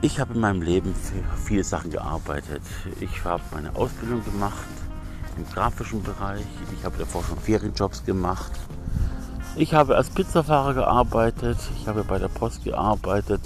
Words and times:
Ich 0.00 0.20
habe 0.20 0.34
in 0.34 0.40
meinem 0.40 0.62
Leben 0.62 0.94
viele 1.44 1.64
Sachen 1.64 1.90
gearbeitet. 1.90 2.62
Ich 3.00 3.24
habe 3.24 3.42
meine 3.50 3.74
Ausbildung 3.74 4.24
gemacht 4.24 4.68
im 5.36 5.44
grafischen 5.52 6.04
Bereich. 6.04 6.44
Ich 6.78 6.84
habe 6.84 6.96
davor 6.98 7.24
schon 7.24 7.36
Ferienjobs 7.36 8.04
gemacht. 8.04 8.52
Ich 9.56 9.74
habe 9.74 9.96
als 9.96 10.08
Pizzafahrer 10.10 10.74
gearbeitet. 10.74 11.58
Ich 11.80 11.88
habe 11.88 12.04
bei 12.04 12.20
der 12.20 12.28
Post 12.28 12.62
gearbeitet 12.62 13.40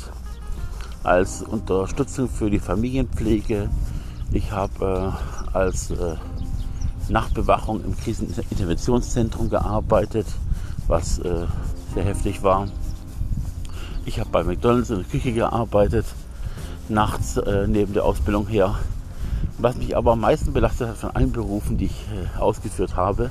als 1.04 1.42
Unterstützung 1.42 2.28
für 2.28 2.50
die 2.50 2.58
Familienpflege. 2.58 3.70
Ich 4.30 4.52
habe 4.52 5.14
äh, 5.54 5.56
als 5.56 5.90
äh, 5.90 6.16
Nachtbewachung 7.08 7.82
im 7.82 7.96
Kriseninterventionszentrum 7.96 9.48
gearbeitet, 9.48 10.26
was 10.86 11.18
äh, 11.20 11.46
sehr 11.94 12.04
heftig 12.04 12.42
war. 12.42 12.68
Ich 14.04 14.20
habe 14.20 14.28
bei 14.28 14.44
McDonald's 14.44 14.90
in 14.90 14.96
der 14.96 15.06
Küche 15.06 15.32
gearbeitet 15.32 16.04
nachts 16.92 17.36
äh, 17.36 17.66
neben 17.66 17.92
der 17.92 18.04
Ausbildung 18.04 18.46
her. 18.46 18.76
Was 19.58 19.76
mich 19.76 19.96
aber 19.96 20.12
am 20.12 20.20
meisten 20.20 20.52
belastet 20.52 20.88
hat 20.88 20.96
von 20.96 21.10
allen 21.10 21.32
Berufen, 21.32 21.78
die 21.78 21.86
ich 21.86 22.06
äh, 22.12 22.38
ausgeführt 22.38 22.96
habe 22.96 23.30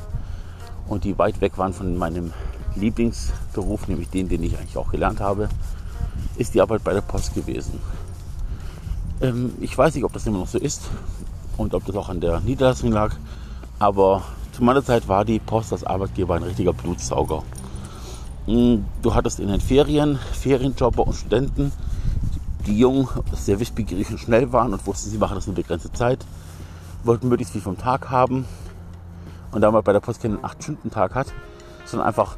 und 0.87 1.03
die 1.03 1.17
weit 1.17 1.41
weg 1.41 1.57
waren 1.57 1.73
von 1.73 1.97
meinem 1.97 2.33
Lieblingsberuf, 2.75 3.87
nämlich 3.87 4.09
den, 4.09 4.29
den 4.29 4.43
ich 4.43 4.57
eigentlich 4.57 4.77
auch 4.77 4.91
gelernt 4.91 5.19
habe, 5.19 5.49
ist 6.37 6.53
die 6.53 6.61
Arbeit 6.61 6.83
bei 6.83 6.93
der 6.93 7.01
Post 7.01 7.35
gewesen. 7.35 7.79
Ähm, 9.21 9.53
ich 9.59 9.77
weiß 9.77 9.95
nicht, 9.95 10.03
ob 10.03 10.13
das 10.13 10.25
immer 10.25 10.39
noch 10.39 10.47
so 10.47 10.57
ist 10.57 10.89
und 11.57 11.73
ob 11.73 11.85
das 11.85 11.95
auch 11.95 12.09
an 12.09 12.21
der 12.21 12.39
Niederlassung 12.39 12.91
lag, 12.91 13.15
aber 13.79 14.23
zu 14.51 14.63
meiner 14.63 14.83
Zeit 14.83 15.07
war 15.07 15.25
die 15.25 15.39
Post 15.39 15.71
als 15.71 15.83
Arbeitgeber 15.83 16.35
ein 16.35 16.43
richtiger 16.43 16.73
Blutsauger. 16.73 17.43
Hm, 18.45 18.85
du 19.01 19.13
hattest 19.13 19.39
in 19.39 19.47
den 19.47 19.61
Ferien 19.61 20.17
Ferienjobber 20.33 21.05
und 21.05 21.13
Studenten, 21.13 21.71
die 22.61 22.77
jung, 22.77 23.09
sehr 23.33 23.59
wissbegierig 23.59 24.09
und 24.09 24.19
schnell 24.19 24.51
waren 24.53 24.73
und 24.73 24.85
wussten, 24.85 25.09
sie 25.09 25.17
machen 25.17 25.35
das 25.35 25.47
nur 25.47 25.55
begrenzte 25.55 25.91
Zeit, 25.91 26.25
wollten 27.03 27.29
möglichst 27.29 27.53
viel 27.53 27.61
vom 27.61 27.77
Tag 27.77 28.09
haben. 28.09 28.45
Und 29.51 29.61
da 29.61 29.71
man 29.71 29.83
bei 29.83 29.93
der 29.93 29.99
Post 29.99 30.21
keinen 30.21 30.37
8-Stunden-Tag 30.37 31.13
hat, 31.13 31.27
sondern 31.85 32.07
einfach 32.07 32.37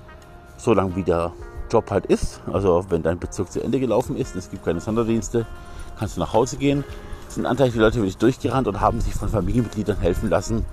so 0.57 0.73
lange 0.73 0.95
wie 0.95 1.03
der 1.03 1.31
Job 1.71 1.91
halt 1.91 2.05
ist, 2.05 2.41
also 2.51 2.85
wenn 2.89 3.03
dein 3.03 3.19
Bezirk 3.19 3.51
zu 3.51 3.61
Ende 3.61 3.79
gelaufen 3.79 4.16
ist, 4.16 4.35
es 4.35 4.49
gibt 4.49 4.66
keine 4.66 4.79
Sonderdienste, 4.79 5.45
kannst 5.97 6.17
du 6.17 6.21
nach 6.21 6.33
Hause 6.33 6.57
gehen, 6.57 6.83
sind 7.29 7.45
anteilig 7.45 7.73
die 7.73 7.79
Leute 7.79 7.97
wirklich 7.97 8.17
durchgerannt 8.17 8.67
und 8.67 8.79
haben 8.79 9.01
sich 9.01 9.13
von 9.13 9.29
Familienmitgliedern 9.29 9.97
helfen 9.97 10.29
lassen, 10.29 10.66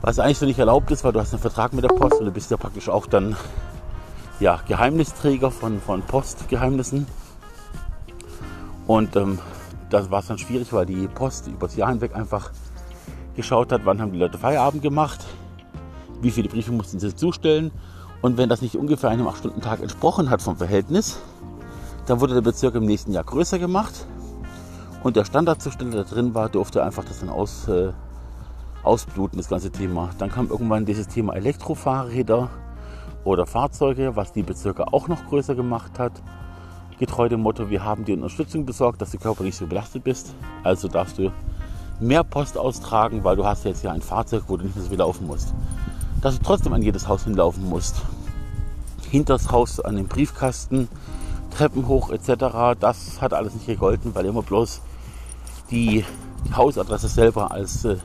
was 0.00 0.18
eigentlich 0.18 0.38
so 0.38 0.46
nicht 0.46 0.58
erlaubt 0.58 0.90
ist, 0.90 1.04
weil 1.04 1.12
du 1.12 1.20
hast 1.20 1.32
einen 1.32 1.42
Vertrag 1.42 1.72
mit 1.72 1.84
der 1.84 1.88
Post 1.88 2.14
und 2.14 2.26
du 2.26 2.32
bist 2.32 2.50
ja 2.50 2.56
praktisch 2.56 2.88
auch 2.88 3.06
dann 3.06 3.36
ja, 4.40 4.60
Geheimnisträger 4.66 5.50
von, 5.50 5.80
von 5.80 6.02
Postgeheimnissen. 6.02 7.06
Und 8.92 9.16
ähm, 9.16 9.38
das 9.88 10.10
war 10.10 10.20
es 10.20 10.26
dann 10.26 10.36
schwierig, 10.36 10.70
weil 10.74 10.84
die 10.84 11.08
Post 11.08 11.46
über 11.46 11.66
das 11.66 11.76
Jahr 11.76 11.88
hinweg 11.88 12.14
einfach 12.14 12.50
geschaut 13.34 13.72
hat, 13.72 13.86
wann 13.86 14.02
haben 14.02 14.12
die 14.12 14.18
Leute 14.18 14.36
Feierabend 14.36 14.82
gemacht, 14.82 15.24
wie 16.20 16.30
viele 16.30 16.50
Briefe 16.50 16.72
mussten 16.72 17.00
sie 17.00 17.16
zustellen. 17.16 17.70
Und 18.20 18.36
wenn 18.36 18.50
das 18.50 18.60
nicht 18.60 18.76
ungefähr 18.76 19.08
einem 19.08 19.26
8-Stunden-Tag 19.28 19.80
entsprochen 19.80 20.28
hat 20.28 20.42
vom 20.42 20.58
Verhältnis, 20.58 21.22
dann 22.04 22.20
wurde 22.20 22.34
der 22.34 22.42
Bezirk 22.42 22.74
im 22.74 22.84
nächsten 22.84 23.12
Jahr 23.12 23.24
größer 23.24 23.58
gemacht. 23.58 24.06
Und 25.02 25.16
der 25.16 25.24
Standardzustand, 25.24 25.94
der 25.94 26.04
drin 26.04 26.34
war, 26.34 26.50
durfte 26.50 26.84
einfach 26.84 27.06
das 27.06 27.20
dann 27.20 27.30
aus, 27.30 27.68
äh, 27.68 27.94
ausbluten, 28.82 29.38
das 29.38 29.48
ganze 29.48 29.70
Thema. 29.70 30.10
Dann 30.18 30.30
kam 30.30 30.50
irgendwann 30.50 30.84
dieses 30.84 31.08
Thema 31.08 31.32
Elektrofahrräder 31.34 32.50
oder 33.24 33.46
Fahrzeuge, 33.46 34.16
was 34.16 34.32
die 34.32 34.42
Bezirke 34.42 34.92
auch 34.92 35.08
noch 35.08 35.24
größer 35.30 35.54
gemacht 35.54 35.98
hat 35.98 36.12
getreu 36.98 37.28
dem 37.28 37.40
Motto, 37.40 37.70
wir 37.70 37.84
haben 37.84 38.04
dir 38.04 38.14
Unterstützung 38.14 38.64
besorgt, 38.64 39.00
dass 39.00 39.10
du 39.10 39.18
körperlich 39.18 39.56
so 39.56 39.66
belastet 39.66 40.04
bist. 40.04 40.34
Also 40.62 40.88
darfst 40.88 41.18
du 41.18 41.32
mehr 42.00 42.24
Post 42.24 42.58
austragen, 42.58 43.24
weil 43.24 43.36
du 43.36 43.44
hast 43.44 43.64
jetzt 43.64 43.82
ja 43.82 43.92
ein 43.92 44.02
Fahrzeug, 44.02 44.44
wo 44.48 44.56
du 44.56 44.64
nicht 44.64 44.74
mehr 44.74 44.84
so 44.84 44.90
viel 44.90 44.98
laufen 44.98 45.26
musst. 45.26 45.54
Dass 46.20 46.38
du 46.38 46.42
trotzdem 46.42 46.72
an 46.72 46.82
jedes 46.82 47.08
Haus 47.08 47.24
hinlaufen 47.24 47.68
musst. 47.68 48.02
Hinters 49.10 49.50
Haus 49.50 49.80
an 49.80 49.96
den 49.96 50.08
Briefkasten, 50.08 50.88
Treppen 51.50 51.86
hoch 51.86 52.10
etc. 52.10 52.78
Das 52.80 53.20
hat 53.20 53.34
alles 53.34 53.54
nicht 53.54 53.66
gegolten, 53.66 54.14
weil 54.14 54.24
immer 54.24 54.42
bloß 54.42 54.80
die, 55.70 56.04
die 56.46 56.54
Hausadresse 56.54 57.08
selber 57.08 57.50
als 57.50 57.84
äh, 57.84 57.96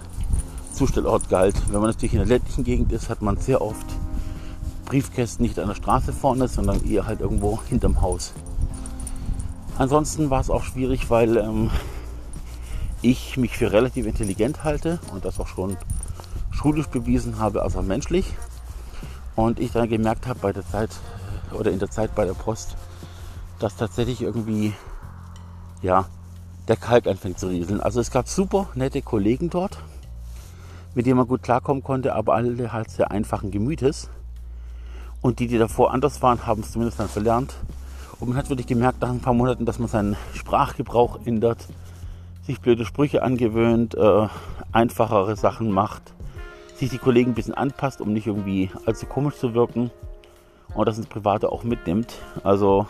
Zustellort 0.73 1.29
galt. 1.29 1.55
Wenn 1.71 1.81
man 1.81 1.89
natürlich 1.89 2.13
in 2.13 2.19
der 2.19 2.27
ländlichen 2.27 2.63
Gegend 2.63 2.91
ist, 2.91 3.09
hat 3.09 3.21
man 3.21 3.37
sehr 3.37 3.61
oft 3.61 3.85
Briefkästen 4.85 5.43
nicht 5.43 5.59
an 5.59 5.67
der 5.67 5.75
Straße 5.75 6.13
vorne, 6.13 6.47
sondern 6.47 6.83
eher 6.85 7.05
halt 7.05 7.19
irgendwo 7.19 7.59
hinterm 7.67 8.01
Haus. 8.01 8.33
Ansonsten 9.77 10.31
war 10.31 10.41
es 10.41 10.49
auch 10.49 10.63
schwierig, 10.63 11.09
weil 11.11 11.37
ähm, 11.37 11.69
ich 13.01 13.37
mich 13.37 13.55
für 13.57 13.71
relativ 13.71 14.07
intelligent 14.07 14.63
halte 14.63 14.99
und 15.13 15.23
das 15.23 15.39
auch 15.39 15.47
schon 15.47 15.77
schulisch 16.51 16.87
bewiesen 16.87 17.37
habe, 17.37 17.61
also 17.61 17.81
menschlich. 17.83 18.33
Und 19.35 19.59
ich 19.59 19.71
dann 19.71 19.87
gemerkt 19.87 20.25
habe 20.25 20.39
bei 20.39 20.51
der 20.51 20.65
Zeit 20.67 20.89
oder 21.51 21.71
in 21.71 21.77
der 21.77 21.91
Zeit 21.91 22.15
bei 22.15 22.25
der 22.25 22.33
Post, 22.33 22.75
dass 23.59 23.75
tatsächlich 23.75 24.21
irgendwie 24.21 24.73
ja 25.83 26.05
der 26.67 26.75
Kalk 26.75 27.05
anfängt 27.05 27.37
zu 27.37 27.47
rieseln. 27.47 27.79
Also 27.79 27.99
es 27.99 28.09
gab 28.09 28.27
super 28.27 28.69
nette 28.73 29.03
Kollegen 29.03 29.51
dort, 29.51 29.77
mit 30.95 31.05
denen 31.05 31.17
man 31.17 31.27
gut 31.27 31.43
klarkommen 31.43 31.83
konnte, 31.83 32.15
aber 32.15 32.33
alle 32.33 32.73
halt 32.73 32.89
sehr 32.89 33.11
einfachen 33.11 33.51
Gemütes. 33.51 34.09
Und 35.21 35.37
die, 35.37 35.47
die 35.47 35.59
davor 35.59 35.93
anders 35.93 36.21
waren, 36.23 36.47
haben 36.47 36.61
es 36.61 36.71
zumindest 36.71 36.99
dann 36.99 37.09
verlernt, 37.09 37.55
und 38.19 38.29
man 38.29 38.37
hat 38.37 38.49
wirklich 38.49 38.67
gemerkt 38.67 39.01
nach 39.01 39.09
ein 39.09 39.19
paar 39.19 39.33
Monaten, 39.33 39.65
dass 39.65 39.79
man 39.79 39.87
seinen 39.87 40.17
Sprachgebrauch 40.33 41.19
ändert, 41.25 41.59
sich 42.43 42.59
blöde 42.59 42.85
Sprüche 42.85 43.21
angewöhnt, 43.23 43.95
äh, 43.95 44.27
einfachere 44.71 45.35
Sachen 45.35 45.71
macht, 45.71 46.13
sich 46.75 46.89
die 46.89 46.97
Kollegen 46.97 47.31
ein 47.31 47.35
bisschen 47.35 47.53
anpasst, 47.53 48.01
um 48.01 48.13
nicht 48.13 48.27
irgendwie 48.27 48.71
allzu 48.85 49.05
komisch 49.05 49.35
zu 49.35 49.53
wirken 49.53 49.91
und 50.73 50.87
das 50.87 50.97
ins 50.97 51.07
Private 51.07 51.51
auch 51.51 51.63
mitnimmt. 51.63 52.13
Also 52.43 52.87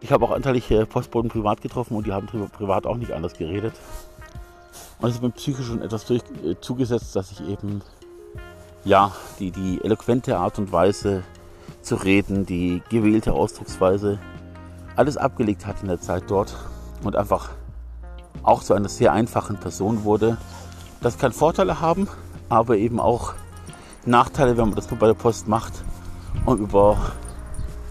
ich 0.00 0.12
habe 0.12 0.24
auch 0.24 0.30
anteilige 0.30 0.86
Postboten 0.86 1.30
privat 1.30 1.60
getroffen 1.60 1.96
und 1.96 2.06
die 2.06 2.12
haben 2.12 2.26
privat 2.26 2.86
auch 2.86 2.96
nicht 2.96 3.12
anders 3.12 3.34
geredet. 3.34 3.74
Und 4.98 5.08
es 5.08 5.16
ist 5.16 5.22
mir 5.22 5.30
psychisch 5.30 5.66
schon 5.66 5.82
etwas 5.82 6.06
durch, 6.06 6.22
äh, 6.44 6.54
zugesetzt, 6.60 7.14
dass 7.16 7.32
ich 7.32 7.46
eben 7.48 7.82
ja 8.84 9.12
die, 9.38 9.50
die 9.50 9.80
eloquente 9.82 10.38
Art 10.38 10.58
und 10.58 10.72
Weise 10.72 11.22
zu 11.86 11.94
reden, 11.94 12.44
die 12.44 12.82
gewählte 12.90 13.32
Ausdrucksweise, 13.32 14.18
alles 14.96 15.16
abgelegt 15.16 15.66
hat 15.66 15.82
in 15.82 15.88
der 15.88 16.00
Zeit 16.00 16.24
dort 16.28 16.54
und 17.04 17.16
einfach 17.16 17.50
auch 18.42 18.62
zu 18.62 18.74
einer 18.74 18.88
sehr 18.88 19.12
einfachen 19.12 19.58
Person 19.58 20.04
wurde. 20.04 20.36
Das 21.00 21.18
kann 21.18 21.32
Vorteile 21.32 21.80
haben, 21.80 22.08
aber 22.48 22.76
eben 22.76 23.00
auch 23.00 23.34
Nachteile, 24.04 24.56
wenn 24.56 24.66
man 24.66 24.74
das 24.74 24.90
nur 24.90 24.98
bei 24.98 25.06
der 25.06 25.14
Post 25.14 25.48
macht, 25.48 25.72
um 26.44 26.58
über, 26.58 26.96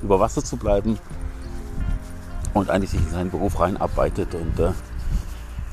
über 0.02 0.20
Wasser 0.20 0.44
zu 0.44 0.58
bleiben 0.58 0.98
und 2.54 2.70
eigentlich 2.70 2.92
sich 2.92 3.02
in 3.02 3.10
seinen 3.10 3.32
Beruf 3.32 3.60
reinarbeitet. 3.60 4.34
Und 4.34 4.60
äh, 4.60 4.72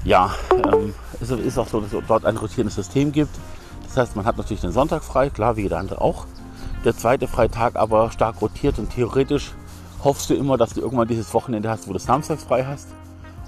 ja, 0.05 0.33
ähm, 0.51 0.95
es 1.21 1.31
ist 1.31 1.59
auch 1.59 1.69
so, 1.69 1.81
dass 1.81 1.93
es 1.93 2.03
dort 2.07 2.25
ein 2.25 2.37
rotierendes 2.37 2.75
System 2.75 3.13
gibt. 3.13 3.35
Das 3.85 3.97
heißt, 3.97 4.17
man 4.17 4.25
hat 4.25 4.37
natürlich 4.37 4.61
den 4.61 4.73
Sonntag 4.73 5.05
frei, 5.05 5.31
klar, 5.31 5.57
wie 5.57 5.63
jeder 5.63 5.79
andere 5.79 6.01
auch 6.01 6.27
der 6.85 6.97
zweite 6.97 7.29
Freitag 7.29 7.77
aber 7.77 8.11
stark 8.11 8.41
rotiert 8.41 8.79
und 8.79 8.91
theoretisch 8.91 9.53
hoffst 10.03 10.31
du 10.31 10.35
immer, 10.35 10.57
dass 10.57 10.75
du 10.75 10.81
irgendwann 10.81 11.07
dieses 11.07 11.33
Wochenende 11.33 11.71
hast, 11.71 11.89
wo 11.89 11.93
du 11.93 11.99
samstags 11.99 12.45
frei 12.45 12.65
hast 12.65 12.89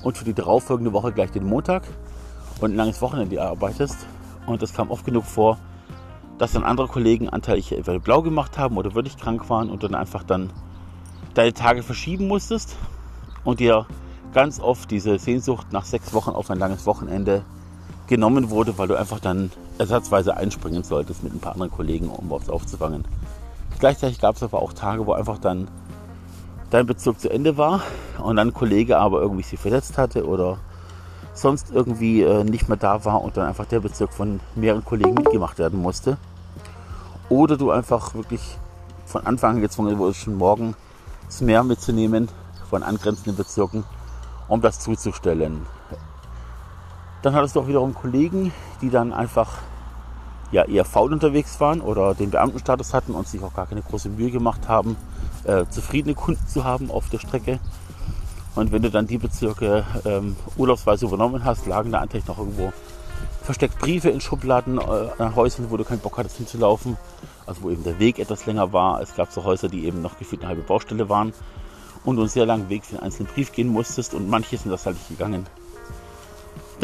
und 0.03 0.17
für 0.17 0.25
die 0.25 0.34
darauffolgende 0.34 0.93
Woche 0.93 1.12
gleich 1.12 1.33
den 1.33 1.44
Montag 1.44 1.83
und 2.61 2.73
ein 2.73 2.77
langes 2.77 3.03
Wochenende 3.03 3.43
arbeitest. 3.43 4.06
Und 4.47 4.62
das 4.62 4.73
kam 4.73 4.91
oft 4.91 5.05
genug 5.05 5.25
vor, 5.25 5.59
dass 6.39 6.53
dann 6.53 6.65
andere 6.65 6.87
Kollegen 6.87 7.28
anteilig 7.28 7.73
entweder 7.73 7.99
blau 7.99 8.23
gemacht 8.23 8.59
haben 8.59 8.77
oder 8.77 8.94
wirklich 8.94 9.17
krank 9.17 9.49
waren 9.49 9.70
und 9.70 9.82
dann 9.82 9.94
einfach 9.94 10.23
dann 10.23 10.50
deine 11.35 11.53
Tage 11.53 11.82
verschieben 11.82 12.29
musstest 12.29 12.76
und 13.43 13.61
dir 13.61 13.87
ganz 14.32 14.61
oft 14.61 14.91
diese 14.91 15.19
Sehnsucht 15.19 15.73
nach 15.73 15.85
sechs 15.85 16.12
Wochen 16.12 16.31
auf 16.31 16.50
ein 16.50 16.59
langes 16.59 16.87
Wochenende 16.87 17.44
genommen 18.06 18.50
wurde, 18.50 18.76
weil 18.79 18.88
du 18.88 18.97
einfach 18.97 19.20
dann 19.20 19.50
ersatzweise 19.79 20.37
einspringen 20.37 20.85
solltest 20.85 21.23
mit 21.23 21.32
ein 21.32 21.41
paar 21.41 21.53
anderen 21.53 21.73
Kollegen, 21.73 22.09
um 22.09 22.31
was 22.31 22.49
aufzufangen. 22.49 23.05
Gleichzeitig 23.79 24.21
gab 24.21 24.37
es 24.37 24.43
aber 24.43 24.62
auch 24.62 24.73
Tage, 24.73 25.06
wo 25.06 25.12
einfach 25.12 25.38
dann 25.38 25.69
dein 26.71 26.87
Bezug 26.87 27.21
zu 27.21 27.31
Ende 27.31 27.56
war 27.56 27.82
und 28.23 28.37
dann 28.37 28.49
ein 28.49 28.55
Kollege 28.55 28.99
aber 28.99 29.21
irgendwie 29.21 29.43
sich 29.43 29.61
verletzt 29.61 29.99
hatte 29.99 30.26
oder 30.26 30.59
sonst 31.35 31.71
irgendwie 31.73 32.23
äh, 32.23 32.44
nicht 32.44 32.69
mehr 32.69 32.76
da 32.76 33.05
war 33.05 33.23
und 33.23 33.37
dann 33.37 33.47
einfach 33.47 33.67
der 33.67 33.81
Bezirk 33.81 34.12
von 34.12 34.41
mehreren 34.55 34.85
Kollegen 34.85 35.15
mitgemacht 35.15 35.59
werden 35.59 35.81
musste. 35.81 36.17
Oder 37.29 37.56
du 37.56 37.71
einfach 37.71 38.15
wirklich 38.15 38.59
von 39.06 39.26
Anfang 39.26 39.56
an 39.56 39.61
gezwungen 39.61 39.99
wurdest, 39.99 40.21
schon 40.21 40.37
morgen 40.37 40.75
das 41.26 41.41
Meer 41.41 41.65
mitzunehmen 41.65 42.29
von 42.71 42.82
angrenzenden 42.82 43.37
Bezirken, 43.37 43.85
um 44.49 44.61
das 44.61 44.81
zuzustellen. 44.81 45.67
Dann 47.23 47.35
hattest 47.35 47.56
du 47.56 47.61
auch 47.61 47.69
wiederum 47.69 47.94
Kollegen, 47.94 48.53
die 48.81 48.91
dann 48.91 49.12
einfach 49.12 49.59
ja, 50.52 50.64
eher 50.64 50.85
faul 50.85 51.12
unterwegs 51.12 51.61
waren 51.61 51.81
oder 51.81 52.14
den 52.14 52.31
Beamtenstatus 52.31 52.94
hatten 52.94 53.12
und 53.14 53.26
sich 53.26 53.43
auch 53.43 53.55
gar 53.55 53.67
keine 53.67 53.82
große 53.82 54.08
Mühe 54.08 54.31
gemacht 54.31 54.69
haben, 54.69 54.96
äh, 55.44 55.64
zufriedene 55.69 56.14
Kunden 56.14 56.46
zu 56.46 56.64
haben 56.64 56.91
auf 56.91 57.08
der 57.08 57.19
Strecke. 57.19 57.58
Und 58.55 58.70
wenn 58.70 58.82
du 58.82 58.91
dann 58.91 59.06
die 59.06 59.19
Bezirke 59.19 59.85
ähm, 60.05 60.37
urlaubsweise 60.56 61.06
übernommen 61.06 61.44
hast, 61.44 61.67
lagen 61.67 61.91
da 61.91 62.00
eigentlich 62.00 62.26
noch 62.26 62.38
irgendwo 62.38 62.73
versteckt 63.43 63.79
Briefe 63.79 64.11
in 64.11 64.20
Schubladen 64.20 64.79
äh, 64.79 65.23
an 65.23 65.35
Häusern, 65.35 65.70
wo 65.70 65.76
du 65.76 65.85
keinen 65.85 65.99
Bock 65.99 66.19
hattest 66.19 66.37
hinzulaufen. 66.37 66.97
Also 67.47 67.62
wo 67.62 67.70
eben 67.70 67.85
der 67.85 67.99
Weg 67.99 68.19
etwas 68.19 68.47
länger 68.47 68.73
war. 68.73 69.02
Es 69.02 69.14
gab 69.17 69.32
so 69.32 69.44
Häuser, 69.44 69.69
die 69.69 69.85
eben 69.87 70.00
noch 70.00 70.19
gefühlt 70.19 70.43
eine 70.43 70.49
halbe 70.50 70.62
Baustelle 70.62 71.08
waren 71.08 71.35
und 72.05 72.17
du 72.17 72.23
einen 72.23 72.31
sehr 72.31 72.47
langen 72.47 72.69
Weg 72.69 72.85
für 72.87 72.97
einen 72.97 73.05
einzelnen 73.05 73.31
Brief 73.32 73.52
gehen 73.52 73.69
musstest 73.69 74.14
und 74.14 74.29
manche 74.29 74.56
sind 74.56 74.70
das 74.70 74.87
halt 74.87 74.97
nicht 74.97 75.08
gegangen. 75.08 75.47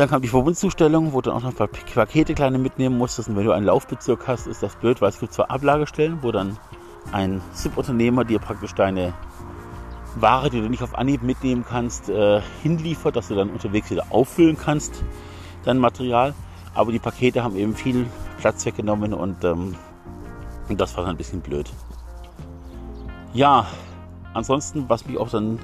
Dann 0.01 0.09
kam 0.09 0.23
die 0.23 0.29
Verbundzustellung, 0.29 1.13
wo 1.13 1.21
du 1.21 1.31
auch 1.31 1.43
noch 1.43 1.51
ein 1.51 1.55
paar 1.55 1.69
Pakete 1.69 2.33
kleine 2.33 2.57
mitnehmen 2.57 2.97
musstest. 2.97 3.29
Und 3.29 3.37
wenn 3.37 3.45
du 3.45 3.53
einen 3.53 3.67
Laufbezirk 3.67 4.27
hast, 4.27 4.47
ist 4.47 4.63
das 4.63 4.75
blöd, 4.77 5.03
weil 5.03 5.11
es 5.11 5.21
gibt 5.21 5.35
zwar 5.35 5.51
Ablagestellen, 5.51 6.23
wo 6.23 6.33
dann 6.33 6.57
ein 7.13 7.43
Subunternehmer 7.53 8.25
dir 8.25 8.39
praktisch 8.39 8.73
deine 8.73 9.13
Ware, 10.15 10.49
die 10.49 10.63
du 10.63 10.71
nicht 10.71 10.83
auf 10.83 10.95
Anhieb 10.95 11.23
mitnehmen 11.23 11.67
kannst, 11.69 12.09
äh, 12.09 12.41
hinliefert, 12.63 13.15
dass 13.15 13.29
du 13.29 13.35
dann 13.35 13.51
unterwegs 13.51 13.91
wieder 13.91 14.07
auffüllen 14.09 14.57
kannst, 14.57 15.05
dein 15.65 15.77
Material. 15.77 16.33
Aber 16.73 16.93
die 16.93 16.99
Pakete 16.99 17.45
haben 17.45 17.57
eben 17.57 17.75
viel 17.75 18.07
Platz 18.39 18.65
weggenommen 18.65 19.13
und, 19.13 19.45
ähm, 19.45 19.77
und 20.71 20.81
das 20.81 20.97
war 20.97 21.05
dann 21.05 21.11
ein 21.13 21.19
bisschen 21.19 21.43
blöd. 21.43 21.71
Ja, 23.35 23.67
ansonsten, 24.33 24.89
was 24.89 25.05
mich 25.05 25.19
auch 25.19 25.29
dann 25.29 25.59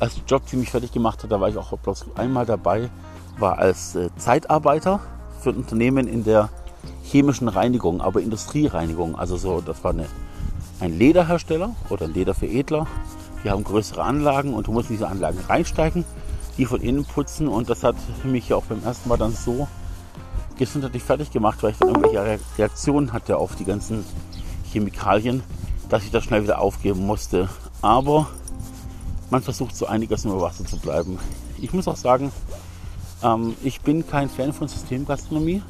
als 0.00 0.20
Job 0.26 0.48
ziemlich 0.48 0.72
fertig 0.72 0.90
gemacht 0.90 1.22
hat, 1.22 1.30
da 1.30 1.40
war 1.40 1.48
ich 1.48 1.56
auch 1.56 1.78
bloß 1.78 2.06
einmal 2.16 2.44
dabei, 2.44 2.90
war 3.38 3.58
als 3.58 3.94
äh, 3.94 4.10
Zeitarbeiter 4.16 5.00
für 5.40 5.50
ein 5.50 5.56
Unternehmen 5.56 6.06
in 6.08 6.24
der 6.24 6.48
chemischen 7.04 7.48
Reinigung, 7.48 8.00
aber 8.00 8.20
Industriereinigung. 8.20 9.16
Also 9.16 9.36
so, 9.36 9.60
das 9.60 9.82
war 9.84 9.92
eine, 9.92 10.06
ein 10.80 10.98
Lederhersteller 10.98 11.74
oder 11.90 12.06
ein 12.06 12.14
Lederveredler. 12.14 12.86
Die 13.44 13.50
haben 13.50 13.64
größere 13.64 14.02
Anlagen 14.02 14.54
und 14.54 14.66
du 14.66 14.72
musst 14.72 14.90
in 14.90 14.96
diese 14.96 15.08
Anlagen 15.08 15.38
reinsteigen, 15.48 16.04
die 16.56 16.66
von 16.66 16.80
innen 16.80 17.04
putzen 17.04 17.48
und 17.48 17.70
das 17.70 17.84
hat 17.84 17.96
mich 18.24 18.48
ja 18.48 18.56
auch 18.56 18.64
beim 18.64 18.82
ersten 18.82 19.08
Mal 19.08 19.16
dann 19.16 19.32
so 19.32 19.68
gesundheitlich 20.58 21.04
fertig 21.04 21.30
gemacht, 21.30 21.62
weil 21.62 21.70
ich 21.70 21.78
dann 21.78 21.88
irgendwelche 21.88 22.40
Reaktionen 22.58 23.12
hatte 23.12 23.36
auf 23.36 23.54
die 23.54 23.64
ganzen 23.64 24.04
Chemikalien, 24.72 25.42
dass 25.88 26.02
ich 26.02 26.10
das 26.10 26.24
schnell 26.24 26.42
wieder 26.42 26.60
aufgeben 26.60 27.06
musste. 27.06 27.48
Aber 27.80 28.26
man 29.30 29.40
versucht 29.40 29.76
so 29.76 29.86
einiges 29.86 30.24
über 30.24 30.40
Wasser 30.40 30.64
zu 30.64 30.78
bleiben. 30.78 31.18
Ich 31.60 31.72
muss 31.72 31.86
auch 31.86 31.96
sagen, 31.96 32.32
ähm, 33.22 33.54
ich 33.62 33.80
bin 33.80 34.06
kein 34.06 34.28
Fan 34.28 34.52
von 34.52 34.68
Systemgastronomie 34.68 35.62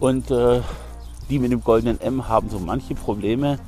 und 0.00 0.30
äh, 0.30 0.62
die 1.28 1.38
mit 1.38 1.52
dem 1.52 1.62
goldenen 1.62 2.00
M 2.00 2.28
haben 2.28 2.50
so 2.50 2.58
manche 2.58 2.94
Probleme 2.94 3.58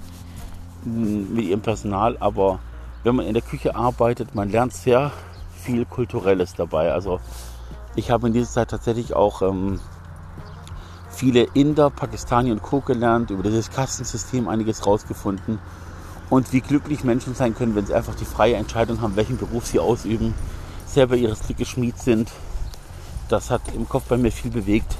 hm, 0.85 1.35
mit 1.35 1.47
ihrem 1.47 1.61
Personal, 1.61 2.17
aber 2.19 2.59
wenn 3.05 3.17
man 3.17 3.27
in 3.27 3.35
der 3.35 3.43
Küche 3.43 3.75
arbeitet, 3.75 4.35
man 4.35 4.51
lernt 4.51 4.73
sehr 4.73 5.13
viel 5.57 5.85
Kulturelles 5.85 6.55
dabei. 6.55 6.93
Also 6.93 7.21
ich 7.95 8.11
habe 8.11 8.29
in 8.29 8.33
dieser 8.33 8.51
Zeit 8.51 8.71
tatsächlich 8.71 9.15
auch 9.15 9.43
ähm, 9.43 9.81
viele 11.11 11.43
Inder, 11.55 11.91
Pakistani 11.91 12.51
und 12.51 12.63
Co. 12.63 12.81
gelernt, 12.81 13.31
über 13.31 13.43
dieses 13.43 13.71
Kastensystem 13.71 14.49
einiges 14.49 14.87
rausgefunden 14.87 15.59
und 16.31 16.53
wie 16.53 16.61
glücklich 16.61 17.05
Menschen 17.05 17.35
sein 17.35 17.55
können, 17.55 17.75
wenn 17.75 17.87
sie 17.87 17.95
einfach 17.95 18.15
die 18.15 18.25
freie 18.25 18.57
Entscheidung 18.57 19.01
haben, 19.03 19.17
welchen 19.17 19.37
Beruf 19.37 19.67
sie 19.67 19.79
ausüben, 19.79 20.35
selber 20.87 21.17
ihres 21.17 21.41
Glückes 21.41 21.69
Schmied 21.69 21.99
sind. 21.99 22.33
Das 23.33 23.49
hat 23.49 23.63
im 23.75 23.89
Kopf 23.89 24.05
bei 24.11 24.19
mir 24.19 24.31
viel 24.31 24.51
bewegt, 24.51 24.95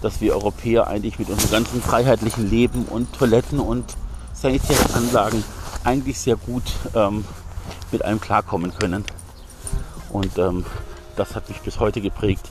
dass 0.00 0.20
wir 0.20 0.32
Europäer 0.32 0.86
eigentlich 0.86 1.18
mit 1.18 1.28
unserem 1.28 1.50
ganzen 1.50 1.82
freiheitlichen 1.82 2.48
Leben 2.48 2.84
und 2.84 3.12
Toiletten 3.12 3.58
und 3.58 3.84
sanitären 4.32 4.94
Anlagen 4.94 5.42
eigentlich 5.82 6.20
sehr 6.20 6.36
gut 6.36 6.62
ähm, 6.94 7.24
mit 7.90 8.04
allem 8.04 8.20
klarkommen 8.20 8.72
können. 8.78 9.04
Und 10.10 10.38
ähm, 10.38 10.66
das 11.16 11.34
hat 11.34 11.48
mich 11.48 11.60
bis 11.62 11.80
heute 11.80 12.00
geprägt, 12.00 12.48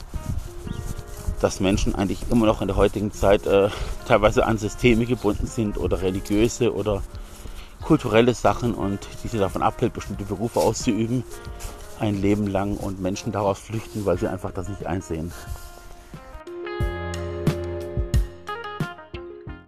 dass 1.40 1.58
Menschen 1.58 1.94
eigentlich 1.94 2.30
immer 2.30 2.44
noch 2.44 2.60
in 2.60 2.68
der 2.68 2.76
heutigen 2.76 3.10
Zeit 3.10 3.46
äh, 3.46 3.70
teilweise 4.06 4.44
an 4.44 4.58
Systeme 4.58 5.06
gebunden 5.06 5.46
sind 5.46 5.78
oder 5.78 6.02
religiöse 6.02 6.74
oder 6.74 7.02
kulturelle 7.80 8.34
Sachen 8.34 8.74
und 8.74 9.08
diese 9.24 9.38
davon 9.38 9.62
abhält, 9.62 9.94
bestimmte 9.94 10.24
Berufe 10.24 10.60
auszuüben, 10.60 11.24
ein 12.00 12.20
Leben 12.20 12.46
lang 12.46 12.76
und 12.76 13.00
Menschen 13.00 13.32
daraus 13.32 13.58
flüchten, 13.58 14.04
weil 14.06 14.18
sie 14.18 14.28
einfach 14.28 14.52
das 14.52 14.68
nicht 14.68 14.86
einsehen. 14.86 15.32